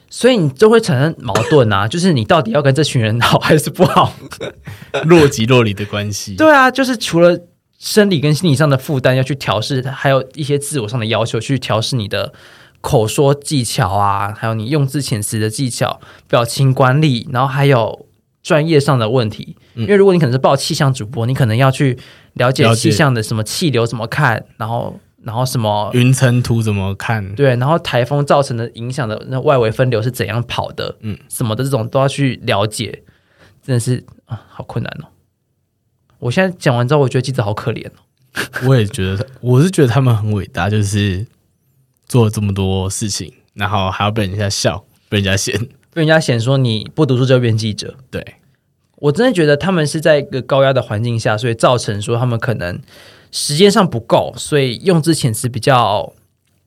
[0.09, 4.13] 所以你就会产生矛盾啊， 就是你到底要跟这群人好还是不好？
[5.03, 6.35] 若即若离的关系。
[6.35, 7.37] 对啊，就是除了
[7.77, 12.33] 生理跟心理上的负担要去调试，还有一些自我上的要求去调试你的
[12.79, 18.06] 口说技巧啊，还有你用字遣词的技巧、表情管理，然后还有
[18.47, 19.57] 专业上的问题。
[19.75, 21.97] 嗯因为如果你可能是报气象主播，你可能要去
[22.35, 25.91] 了解气象的什么气流怎么看，然后然后什么。
[25.93, 27.35] 云层图怎么看？
[27.35, 33.03] 对，然后台风造成的影响的那外围分流是怎样跑的，嗯，什么的这种都要去了解，
[33.61, 35.09] 真的是啊，好困难哦。
[36.19, 37.99] 我现在讲完之后，我觉得记者好可怜哦。
[38.65, 41.27] 我也觉得，我是觉得他们很伟大，就是
[42.07, 45.59] 做了这么多事情，然后还要被人家笑，被人家嫌。
[45.97, 48.35] 被人家嫌说你不读书就变记者，对，
[48.97, 52.79] 我真的觉得他们是在一个高压的环境下，所以造成说他们可能
[53.31, 56.13] 时间上不够，所以用字遣词比较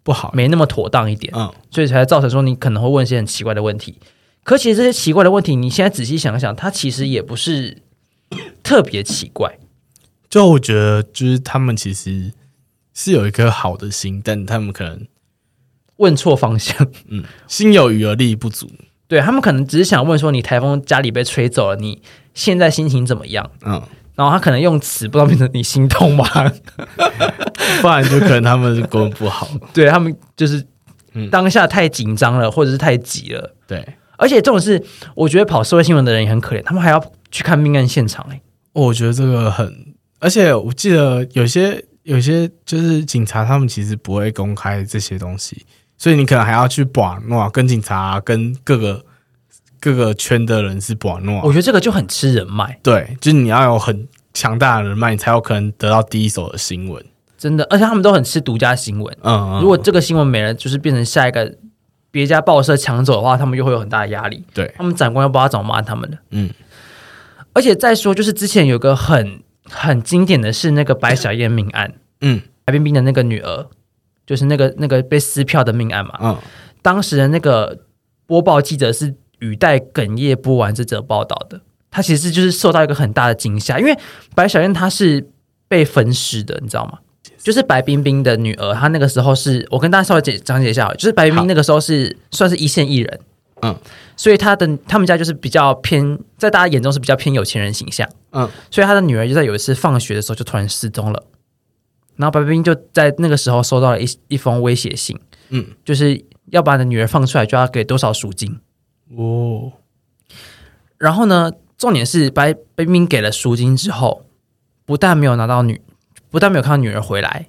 [0.02, 0.32] 不好。
[0.34, 4.00] 没那么妥当一点，嗯，所以才造成说你可能会问一些很奇怪的问题。
[4.42, 7.80] 可其实这些奇怪的问题，你现在仔细想想，它其实也不是
[8.64, 9.60] 特别奇怪。
[10.28, 12.32] 就我觉得，就是他们其实
[12.92, 15.06] 是有一颗好的心，但他们可能
[15.98, 18.68] 问错方向，嗯心有余而力不足。
[19.10, 22.00] 对他们可能只是想问说，你台风家里被吹走了，你
[22.32, 23.50] 现在心情怎么样？
[23.66, 23.82] 嗯，
[24.14, 26.24] 然后他可能用词不知道变成你心痛吗？
[27.82, 29.48] 不然就可能他们是国文不好。
[29.74, 30.64] 对他们就是
[31.14, 33.56] 嗯当下太紧张了，或者是太急了。
[33.66, 33.84] 对，
[34.16, 34.80] 而且这种是，
[35.16, 38.40] 我觉得跑社会新闻的人也很可怜，他们还要去看命案现场、欸。
[38.72, 39.74] 我觉得这个很，
[40.20, 45.66] 而且我记得有些有些就是警察，他们其实不会公开这些东西，
[46.00, 49.04] 所以你可能还要去把诺跟警察、跟各个
[49.78, 51.52] 各个圈的人是把我。
[51.52, 57.04] 觉得这个就很吃人脉，对，就是你要有很强大的人脉，你才有可能得到第一手的新闻。
[57.36, 59.14] 真的，而且他们都很吃独家新闻。
[59.20, 61.54] 嗯，嗯如果这个新闻没了，就是变成下一个
[62.10, 64.42] 别家报社抢走的话，他们又会有很大的压力。
[64.54, 66.16] 对，他们长官又不知道怎么骂他们的。
[66.30, 66.48] 嗯，
[67.52, 73.66] 而且再说，就是之前有个很很经典的是那个白小燕命案，嗯白冰冰的那个女儿，
[74.30, 76.16] 就是那个那个被撕票的命案嘛。
[76.22, 76.38] 嗯。
[76.82, 77.76] 当时的那个
[78.26, 83.98] 播报记者是语带哽咽播完这则报道的，他其实就是受到一个很大的惊吓，因为
[84.36, 85.26] 白小燕她是
[85.66, 87.00] 被分尸的，你知道吗？
[87.36, 93.20] 就是白冰冰的女儿，她那个时候是我跟大家稍微解讲解一下，就是白冰冰那个时候是算是一线艺人，
[93.62, 93.76] 嗯。
[94.16, 98.48] 所以她的他们家就是比较偏，在大家眼中是比较偏有钱人形象，嗯。
[98.70, 101.22] 所以她的女儿就在有一次放学的时候就突然失踪了，
[102.20, 108.60] 然后白冰冰就在那个时候收到了一一封威胁信，嗯，就是要把你的女儿放出来，就要给多少赎金。
[109.16, 109.72] 哦，
[110.98, 114.26] 然后呢，重点是白白冰冰给了赎金之后，
[114.84, 115.80] 不但没有拿到女，
[116.28, 117.48] 不但没有看到女儿回来，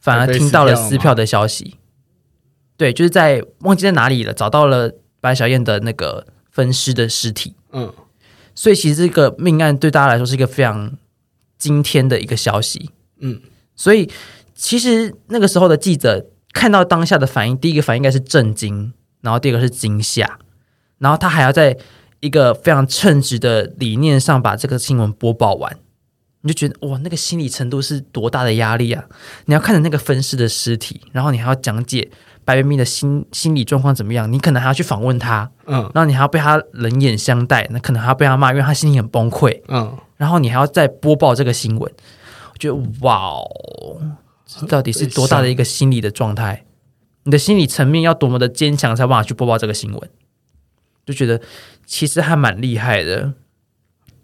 [0.00, 1.76] 反而听到了撕票的消息。
[2.78, 7.54] 对，就是在忘记在哪里了，找到了白小燕的那个分尸的尸体。
[7.72, 7.92] 嗯
[8.54, 10.96] 所以其实这个命案对大家来说是一个非常
[11.58, 12.90] 惊天的一个消息。
[13.20, 13.40] 嗯
[13.78, 14.10] 所以
[14.54, 20.38] 其实那个时候的记者看到当下的反应，第一个反应应该是震惊，然后第二个是惊吓，
[20.98, 21.76] 然后他还要在
[22.20, 25.76] 一个非常称职的理念上把这个新闻播报完，
[26.40, 29.04] 你就觉得哇，那个心理程度是多大的压力啊！
[29.44, 32.10] 你要看着那个分尸的尸体，然后你还要讲解
[32.44, 35.82] 白冰冰的心心理状况怎么样，你可能还要去访问他，嗯。
[35.94, 41.92] 然后你还要被他冷眼相待，那可能还要被他骂，因为他心情很崩溃，嗯，然后你还要再播报这个新闻，我
[42.58, 44.00] 觉得哇哦，
[44.44, 46.64] 这到底是多大的一个心理的状态？
[47.24, 50.10] 你的心理层面要多么的坚强，才有办法去播报这个新闻？
[51.06, 51.40] 就觉得
[51.86, 53.34] 其实还蛮厉害的。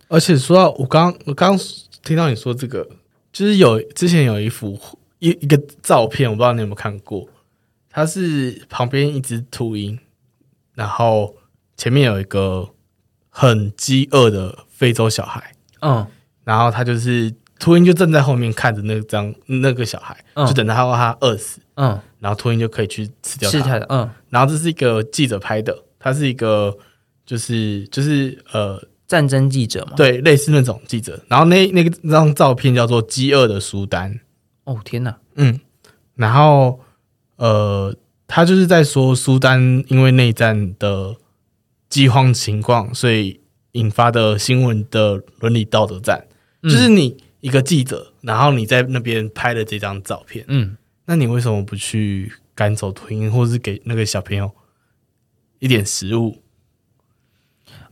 [0.08, 1.58] 而且说到我刚我刚
[2.02, 2.88] 听到你说这个，
[3.32, 4.78] 就是有之前有一幅
[5.18, 7.28] 一一个照片，我不知道你有没有看过，
[7.90, 9.98] 它是旁边一只秃鹰，
[10.74, 11.34] 然后
[11.76, 12.70] 前面有一个
[13.28, 16.06] 很饥饿的非洲小孩，嗯
[16.44, 20.46] 然后他就是秃鹰就站在后面看着那张那个小孩，嗯。
[20.46, 23.58] 就等他他饿死，嗯，然后秃鹰就可以去吃掉他。
[23.58, 26.76] 是他的，嗯，然后这是一个记者拍的，他是一个
[27.24, 31.18] 就是就是呃战争记者嘛。，对，类似那种记者。
[31.28, 34.12] 然后那那个那张照片叫做《饥饿的苏丹》，
[34.64, 35.60] 哦天哪，嗯，
[36.16, 36.80] 然后
[37.36, 37.94] 呃，
[38.26, 41.14] 他就是在说苏丹因为内战的
[41.88, 43.40] 饥荒情况，所以
[43.72, 46.26] 引发的新闻的伦理道德战，
[46.62, 46.70] 嗯。
[46.70, 54.50] 就是你一个记者，然后你在那边拍了这张照片，嗯，那你为什么不去赶走秃鹰，或是给那个小朋友
[55.58, 56.38] 一点食物？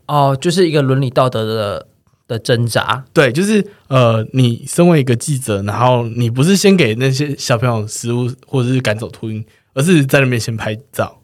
[0.06, 1.86] 哦，就是一个伦理道德的
[2.26, 3.04] 的挣扎。
[3.12, 11.20] 对，就是呃，你身为一个记者，然后你不是先给那些小朋友食物，或者是赶走秃鹰，而是在那边先拍照。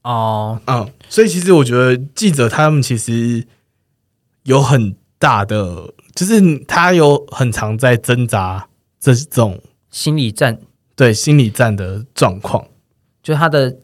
[0.00, 3.46] 哦，嗯，所以其实我觉得记者他们其实
[4.44, 8.68] 有很大的，就是他有很常在挣扎
[9.00, 10.58] 这种心理战
[10.94, 12.66] 对心理战的状况。
[13.22, 13.76] 就是他的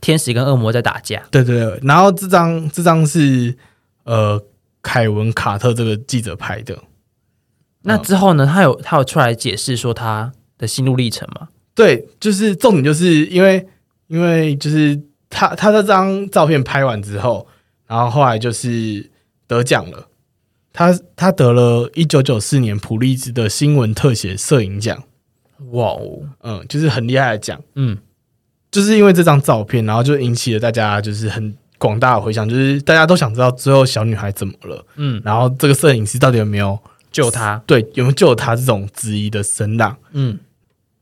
[0.00, 1.22] 天使跟恶魔在打架。
[1.30, 3.56] 对对对，然后这张这张是
[4.04, 4.42] 呃
[4.82, 6.76] 凯文卡特这个记者拍的。
[7.82, 8.44] 那之后呢？
[8.44, 11.48] 他有他有出来解释说他的心路历程吗？
[11.74, 13.66] 对，就是重点，就是因为
[14.08, 17.46] 因为就是他他这张照片拍完之后，
[17.86, 19.10] 然后后来就是
[19.46, 20.08] 得奖了，
[20.72, 25.02] 他他得了一九九四年普利兹的新闻特写摄影奖，
[25.72, 27.98] 哇哦，嗯，就是很厉害的奖，嗯，
[28.70, 36.78] 就是因为这张照片，然后就引起了大家就是很广大的回响，就是大家都想知道最后小女孩怎么了，嗯，然后这个摄影师到底有没有
[37.10, 39.96] 救她，对有没有救她这种质疑的声浪。
[40.12, 40.38] 嗯，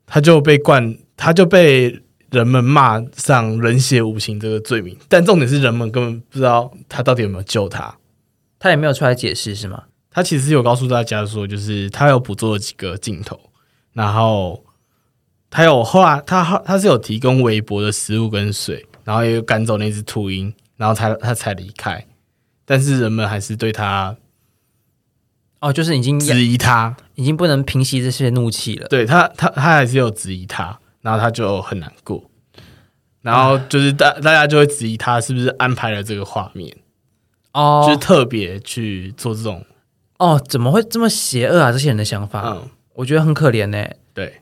[0.06, 2.00] 他就被冠，他就被
[2.30, 4.96] 人们骂上人血无情这个罪名。
[5.06, 7.94] 但重点是，人们根本不知道他到底有没有救他。
[8.58, 9.84] 他也没有出来解释是吗？
[10.10, 13.38] 他其实有告诉大家说，就是他有捕捉了几个镜头，
[13.92, 14.64] 然后
[15.50, 22.06] 他有后来他他是有提供微薄的食物跟水，然后也有赶走那只秃鹰，然后才他才离开。
[22.64, 24.16] 但是人们还是对他
[25.60, 28.88] 哦，就是已经质疑他，已经不能平息这些怒气了。
[28.88, 32.30] 对他，他他还是有质疑他，然后他就很难过，
[33.22, 36.76] 然后就是大大家就会质疑他是不是安排了这个画面，
[37.52, 39.64] 哦，就是特别去做这种，
[40.18, 41.72] 哦，怎么会这么邪恶啊？
[41.72, 43.86] 这些人的想法，嗯，我觉得很可怜呢。
[44.12, 44.40] 对，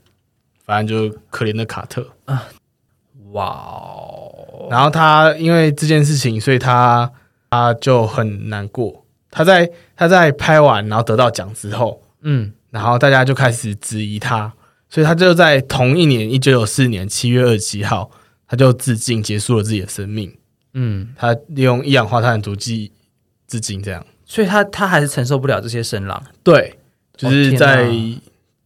[0.64, 2.48] 反正就可怜的卡特啊。
[3.32, 7.10] 哇哦，然后他因为这件事情，所以他
[7.50, 9.04] 他就很难过。
[9.30, 14.50] 他在他在拍完然后得到奖之后，嗯，然后大家就开始质疑他，
[14.88, 18.10] 所以他就在同一年一九九四年七月二十七号，
[18.48, 20.34] 他就自尽结束了自己的生命。
[20.72, 22.92] 嗯，他利用一氧化碳毒剂
[23.46, 26.22] 致敬，这样所以他他还是承受不了这些声浪。
[26.42, 26.74] 对
[27.16, 27.90] 就是在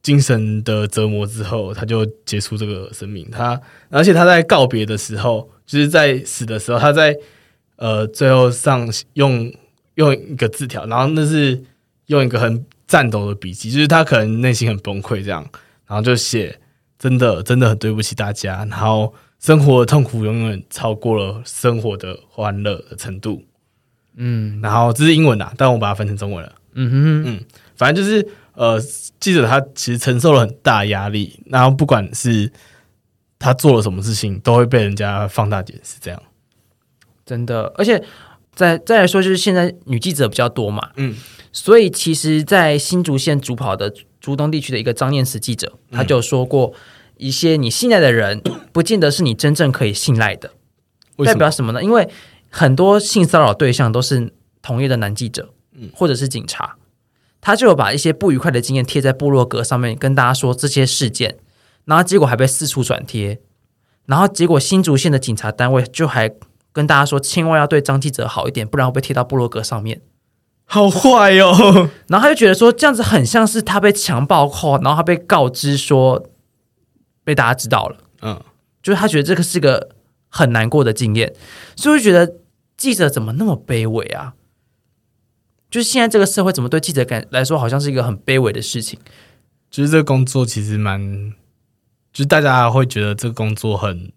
[0.02, 3.30] 精神的折磨之后，他就结束这个生命。
[3.30, 7.14] 他而且他在告别的时候，就是在死的时候，他在
[7.76, 9.52] 呃最后上用
[9.96, 11.62] 用一个字条，然后那是
[12.06, 15.46] 用一个很颤抖的笔记，就是他可能内心很崩溃这样，
[15.86, 16.58] 然后就写
[16.98, 23.44] 真的真的很对不起大家，然后生活的痛苦永远超过了生活的欢乐的程度。
[24.16, 26.52] 嗯然后这是英文啊，但我把它翻成中文了。
[26.74, 27.44] 嗯哼，嗯
[27.76, 28.80] 反正就是呃，
[29.18, 32.52] 记者他其实承受了很大压力，然后不管是
[33.38, 35.96] 他做了什么事情，都会被人家放大解释。
[36.00, 36.22] 这样，
[37.24, 38.02] 真的，而且
[38.54, 41.14] 再再来说，就是现在女记者比较多嘛，嗯，
[41.52, 46.74] 所以其实，在新竹县主跑的竹东地区的一个张念慈记者，他就说过，
[47.16, 48.42] 一些你信赖的人，
[48.72, 50.52] 不见得是你真正可以信赖的。
[51.24, 51.82] 代表什么呢？
[51.82, 52.08] 因为
[52.50, 56.76] 很多性骚扰对象都是同业的男记者，嗯或者是警察，
[57.40, 61.38] 他就有把一些不愉快的经验贴在部落格上面，跟大家说这些事件，
[61.84, 63.40] 然后结果还被四处转贴，
[64.06, 66.30] 然后结果新竹县的警察单位就还
[66.72, 70.00] 跟大家说，千万要对张记者好一点，不然会被贴到部落格上面。
[70.64, 71.90] 好坏哦？
[72.06, 76.28] 然后他就觉得说，这样子很像是他被强暴后，然后他被告知说
[77.24, 77.96] 被大家知道了。
[78.22, 78.40] 嗯，
[78.80, 79.88] 就是他觉得这个是个
[80.28, 81.34] 很难过的经验，
[81.74, 82.34] 所以觉得
[82.80, 84.32] 记者怎么那么卑微啊？
[85.70, 88.98] 就是现在这个社会怎么对记者感来说，好像是一个很卑微的事情。
[89.70, 91.30] 就是这个工作其实蛮，
[92.10, 94.10] 就是大家会觉得这个工作很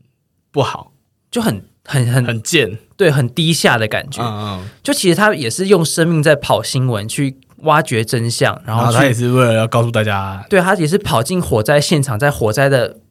[0.49, 0.93] 不好，
[1.29, 2.79] 就很很很很贱。
[2.95, 4.23] 对，很低下的感觉。
[4.23, 13.01] 嗯嗯，就其实他也是用生命在跑新闻，去挖掘真相，然然后他也是为了要告诉大家，对他也是跑进火灾现场，在火灾的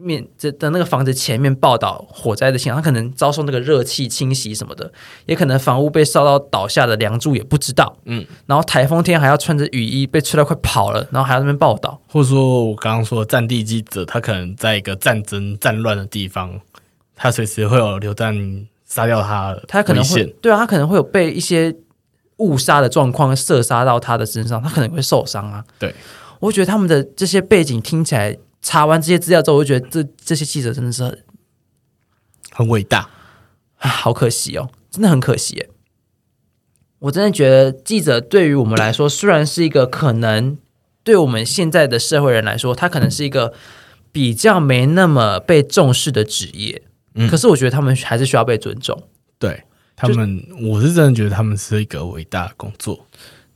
[0.00, 4.92] 面这的那个房子前面报道火灾的现场，他可能遭受那个热气侵袭什么的，
[5.26, 16.60] 也可能房屋被烧到倒下的梁柱也不知道，嗯，然后台风天还要穿着雨衣被吹到快跑了，然后还要那边报道，或者说我刚刚说的战地记者，他可能在一个战争战乱的地方，
[17.16, 21.74] 他随时会有流弹杀掉他的他可能会对啊，他可能会有被一些
[22.38, 25.64] 误杀的状况射杀到他的身上，他可能会受伤啊。
[25.78, 25.94] 对，
[26.40, 31.24] 我觉得他们的这些背景听起来，查完这些资料之后，我就觉得这这些记者真的是很
[32.52, 33.08] 很伟大。
[33.78, 35.70] 啊，好可惜哦，真的很可惜耶。
[36.98, 40.58] 我真的觉得记者对于我们来说，虽然是一个可能
[41.04, 43.54] 对我们现在的社会人来说，他可能是一个
[44.10, 46.82] 比较没那么被重视的职业，
[47.14, 49.00] 嗯可是我觉得他们还是需要被尊重。
[49.38, 49.62] 对
[49.94, 53.06] 他们，我是真的觉得他们是一个伟大的工作。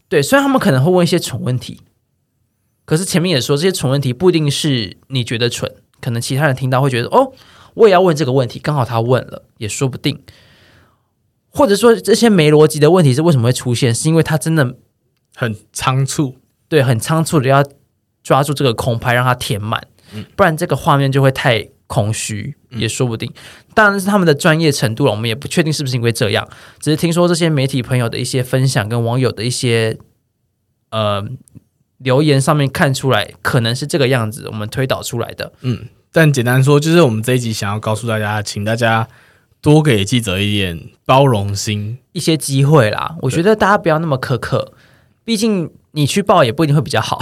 [0.08, 1.80] 对，虽然他们可能会问一些蠢问题，
[2.84, 7.32] 可是前面也说这些蠢问题不一定是你觉得蠢，可能其他人听到会觉得哦，
[7.74, 10.22] 我也要问这个问题，刚好他问了，也说不定。
[11.50, 13.94] 或者说这些没逻辑的问题是为什么会出现？
[13.94, 14.76] 是因为他真的
[15.34, 16.36] 很仓促，
[16.68, 17.62] 对很仓促的要
[18.22, 19.86] 抓住这个空拍，让它填满，
[20.34, 23.30] 不然这个画面就会太空虚，也说不定。
[23.74, 26.48] 当然是他们的专业程度了，我们也不确定是不是因为这样，
[26.80, 29.98] 只是听说这些媒体朋友的一些分享跟网友的一些
[30.90, 31.22] 呃
[32.02, 35.52] 留言上面看出来，可能是这个样子，我们推导出来的。
[35.60, 39.08] 嗯，但简单说，就是我们这一集想要告诉大家，请大家
[39.60, 41.98] 多给记者一点包容心。
[42.12, 44.72] 一些机会啦，我觉得大家不要那么苛刻，
[45.24, 47.18] 毕竟你去报也不一定会比较好。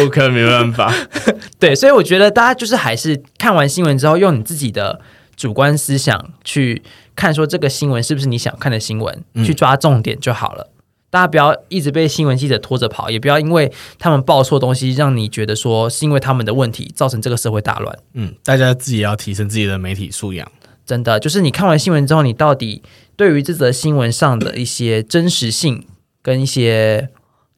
[0.00, 0.92] 我可没办法，
[1.58, 5.00] 对，所以我觉得大家就是还是看完新闻之后，用你自己的
[5.34, 6.82] 主观思想去
[7.16, 10.70] 看，说这个新闻是不是你想看的新闻，嗯去抓重点就好了。
[11.10, 17.98] 大家不要一直被新闻记者拖着跑，也不要因为他们报错东西，让你觉得说是因为他们的问题造成这个社会大乱。
[18.12, 20.50] 嗯，大家自己也要提升自己的媒体素养。
[20.84, 22.82] 真的，就是你看完新闻之后，你到底
[23.16, 25.86] 对于这则新闻上的一些真实性
[26.22, 27.08] 跟一些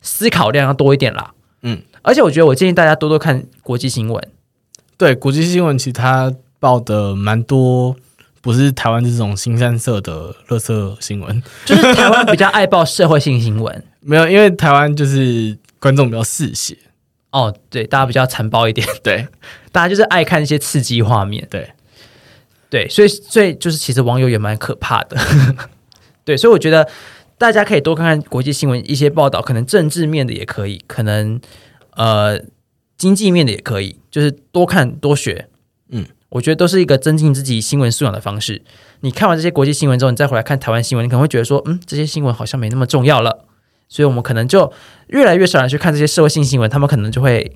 [0.00, 1.32] 思考量要多一点啦。
[1.62, 4.22] 嗯，而且我觉得我建议大家多多看国际新闻。
[4.96, 7.96] 对，国际新闻其实它报的蛮多，
[8.40, 11.42] 不是台湾这种新三色的垃圾新闻。
[11.64, 13.84] 就是台湾比较爱报社会性新闻。
[14.00, 16.76] 没有，因为台湾就是观众比较嗜血。
[17.32, 19.28] 哦，对，大家比较残暴一点，对。
[19.70, 21.70] 大家就是爱看一些刺激画面，对，
[22.68, 25.16] 对，所以所以就是其实网友也蛮可怕的，
[26.24, 26.88] 对，所以我觉得
[27.38, 31.40] 大家可以多看看国际新闻一些报道，可能政治面的也可以，可能
[31.92, 32.40] 呃
[32.98, 35.48] 经济面的也可以，就是多看多学，
[35.90, 38.62] 嗯，我觉得都是一个增进自己新闻素养的方式。
[39.00, 43.44] 你看完这些国际新闻之后，你再回来看台湾新闻，你可能会觉得说，嗯，这些新闻好像没那么重要了。
[43.88, 44.72] 所以我们可能就
[45.08, 47.52] 越来越少人去看这些社会性新闻，他们可能就会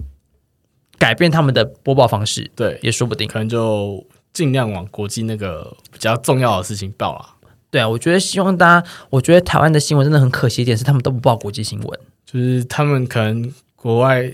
[0.98, 3.28] 改变他们的播报方式，对，也说不定。
[3.28, 7.26] 可能就尽量往国际那个比较重要的事情报了。
[7.70, 12.00] 对啊，我觉得希望大家，我觉得台湾的新闻真的很可惜一点是，他们都不报国际新闻。
[12.24, 14.32] 就是他们可能国外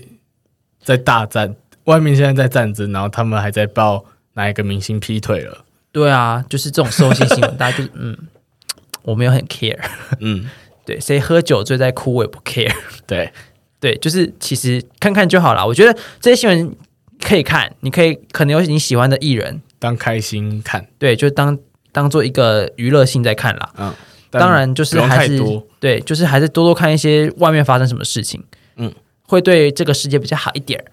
[0.83, 4.03] 在大战，外面现在在战争，然后他们还在报
[4.33, 5.65] 哪一个明星劈腿了。
[5.91, 8.17] 对啊，就是这种社会性新闻，大家就是嗯，
[9.03, 9.77] 我没有很 care。
[10.19, 10.49] 嗯，
[10.85, 12.73] 对，谁喝酒醉在哭我也不 care。
[13.05, 13.31] 对，
[13.79, 15.65] 对，就是其实看看就好了。
[15.65, 16.75] 我觉得这些新闻
[17.19, 21.57] 可以看，你可以可能有你喜欢的艺人，当开心看，对，就当
[21.91, 23.73] 当做一个娱乐性在看啦。
[23.77, 23.93] 嗯，
[24.29, 25.41] 当然就是还是。
[25.81, 28.43] 对，就是还是多多看一些外面发生什么事情，
[28.75, 30.85] 嗯，会对这个世界比较好一点儿。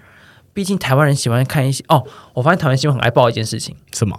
[0.59, 2.05] 毕竟台湾人喜欢看一些哦，
[2.35, 4.19] 我发现台湾新闻很爱报一件事情，什么？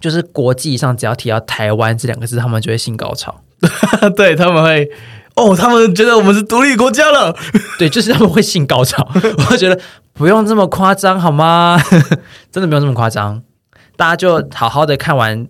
[0.00, 3.42] 就是国际上只要提到台湾这两个字，他们就会性高潮。
[4.16, 4.90] 对他们会
[5.36, 7.36] 哦，他们觉得我们是独立国家了。
[7.78, 9.06] 对，就是他们会性高潮。
[9.50, 9.78] 我觉得
[10.14, 11.78] 不用这么夸张好吗？
[12.50, 13.42] 真的不用这么夸张，
[13.94, 15.46] 大家就好好的看完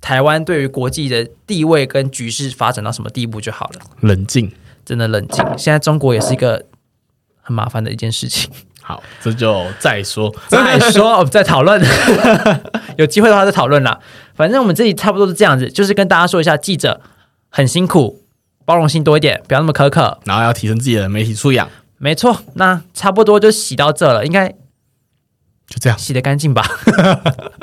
[0.00, 3.82] 台湾对于国际的地位跟局势发展到什么地步就好了。
[4.00, 4.50] 冷静，
[4.86, 6.64] 真的冷静，现在中国也是一个
[7.42, 8.50] 很麻烦的一件事情。
[8.88, 10.34] 好，这就再说。
[10.46, 11.78] 再说，我们再讨论，
[12.96, 14.00] 有机会的话再讨论啦。
[14.34, 17.02] 反正我们这里差不多是这样子，就是跟大家说一下，记者
[17.50, 18.22] 很辛苦，
[18.64, 20.18] 包容性多一点，不要那么苛刻。
[20.24, 21.68] 然后要提升自己的媒体素养，
[21.98, 26.64] 没错，那差不多就洗到这了，应该就这样洗得干净吧？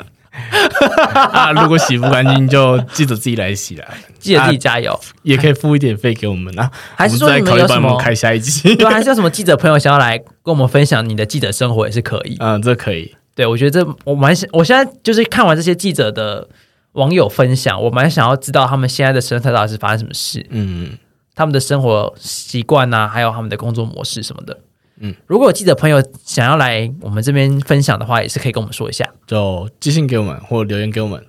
[1.32, 1.52] 啊。
[1.52, 3.86] 如果洗不干净，就记得自己来洗啦，
[4.18, 4.98] 记得自己加油。
[5.22, 6.70] 也可以付一点费给我们啊。
[6.94, 7.96] 还是说你们有什么？
[7.98, 8.74] 开下一集。
[8.76, 12.36] 对，还是有什么 记者朋友想要来跟我们分享你的记者生活也是可以。
[12.40, 13.14] 嗯，这可以。
[13.34, 16.48] 对，我觉得这我蛮想，我现在就是看完这些记者的
[16.92, 20.46] 网友分享，我蛮想要知道他们现在的生态到底是发生什么事。
[20.50, 20.96] 嗯，
[21.34, 24.58] 他们的生活习惯呐，还有他们的工作模式什么的。
[25.00, 29.06] 嗯，如果有记者朋友想要来我们这边分享的话，也是可以跟我们说一下。
[29.26, 31.20] 就寄信给我们或留言给我们，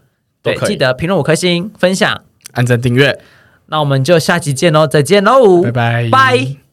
[0.41, 0.69] 都对，可以。
[0.69, 2.23] 记得评论五颗星，分享。
[2.53, 3.19] 按赞订阅，
[3.67, 6.66] 那我们就下期见喽，再见喽，拜拜，拜。